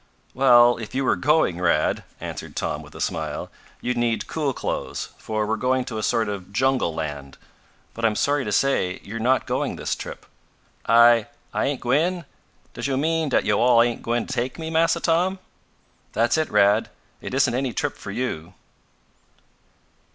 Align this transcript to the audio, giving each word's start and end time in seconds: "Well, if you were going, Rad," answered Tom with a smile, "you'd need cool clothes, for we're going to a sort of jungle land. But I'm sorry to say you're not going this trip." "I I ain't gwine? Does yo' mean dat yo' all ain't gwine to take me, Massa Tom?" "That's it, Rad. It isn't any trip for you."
"Well, 0.33 0.77
if 0.79 0.95
you 0.95 1.05
were 1.05 1.15
going, 1.15 1.61
Rad," 1.61 2.03
answered 2.19 2.55
Tom 2.55 2.81
with 2.81 2.95
a 2.95 2.99
smile, 2.99 3.51
"you'd 3.81 3.97
need 3.99 4.25
cool 4.25 4.51
clothes, 4.51 5.09
for 5.19 5.45
we're 5.45 5.57
going 5.57 5.85
to 5.85 5.99
a 5.99 6.01
sort 6.01 6.27
of 6.27 6.51
jungle 6.51 6.91
land. 6.95 7.37
But 7.93 8.03
I'm 8.03 8.15
sorry 8.15 8.43
to 8.43 8.51
say 8.51 8.99
you're 9.03 9.19
not 9.19 9.45
going 9.45 9.75
this 9.75 9.95
trip." 9.95 10.25
"I 10.87 11.27
I 11.53 11.67
ain't 11.67 11.81
gwine? 11.81 12.25
Does 12.73 12.87
yo' 12.87 12.97
mean 12.97 13.29
dat 13.29 13.45
yo' 13.45 13.59
all 13.59 13.83
ain't 13.83 14.01
gwine 14.01 14.25
to 14.25 14.33
take 14.33 14.57
me, 14.57 14.71
Massa 14.71 14.99
Tom?" 15.01 15.37
"That's 16.13 16.35
it, 16.35 16.49
Rad. 16.49 16.89
It 17.21 17.35
isn't 17.35 17.53
any 17.53 17.71
trip 17.71 17.95
for 17.95 18.09
you." 18.09 18.55